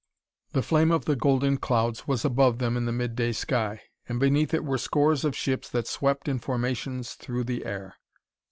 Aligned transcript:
The 0.53 0.63
flame 0.63 0.89
of 0.91 1.05
the 1.05 1.15
golden 1.15 1.57
clouds 1.57 2.07
was 2.07 2.25
above 2.25 2.57
them 2.57 2.75
in 2.75 2.85
the 2.85 2.91
midday 2.91 3.33
sky, 3.33 3.83
and 4.09 4.19
beneath 4.19 4.51
it 4.51 4.65
were 4.65 4.79
scores 4.79 5.23
of 5.23 5.35
ships 5.37 5.69
that 5.69 5.85
swept 5.85 6.27
in 6.27 6.39
formations 6.39 7.13
through 7.13 7.43
the 7.43 7.65
air. 7.67 7.97